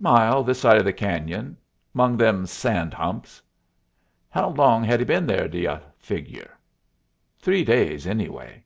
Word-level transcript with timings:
"Mile 0.00 0.42
this 0.42 0.62
side 0.62 0.84
the 0.84 0.92
cañon. 0.92 1.54
'Mong 1.94 2.18
them 2.18 2.46
sand 2.46 2.92
humps." 2.92 3.40
"How 4.28 4.48
long 4.48 4.82
had 4.82 4.98
he 4.98 5.04
been 5.04 5.24
there, 5.24 5.46
do 5.46 5.56
y'u 5.56 5.78
figure?" 6.00 6.58
"Three 7.38 7.62
days, 7.62 8.04
anyway." 8.04 8.64